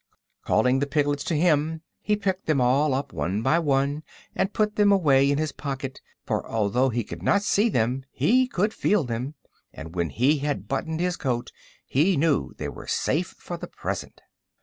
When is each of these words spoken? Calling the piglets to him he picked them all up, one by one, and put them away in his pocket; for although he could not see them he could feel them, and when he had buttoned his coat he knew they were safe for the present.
Calling 0.43 0.79
the 0.79 0.87
piglets 0.87 1.23
to 1.25 1.37
him 1.37 1.83
he 2.01 2.15
picked 2.15 2.47
them 2.47 2.59
all 2.59 2.95
up, 2.95 3.13
one 3.13 3.43
by 3.43 3.59
one, 3.59 4.01
and 4.35 4.51
put 4.51 4.75
them 4.75 4.91
away 4.91 5.29
in 5.29 5.37
his 5.37 5.51
pocket; 5.51 6.01
for 6.25 6.43
although 6.49 6.89
he 6.89 7.03
could 7.03 7.21
not 7.21 7.43
see 7.43 7.69
them 7.69 8.03
he 8.09 8.47
could 8.47 8.73
feel 8.73 9.03
them, 9.03 9.35
and 9.71 9.93
when 9.95 10.09
he 10.09 10.39
had 10.39 10.67
buttoned 10.67 10.99
his 10.99 11.17
coat 11.17 11.51
he 11.85 12.17
knew 12.17 12.51
they 12.57 12.67
were 12.67 12.87
safe 12.87 13.35
for 13.37 13.57
the 13.57 13.67
present. 13.67 14.21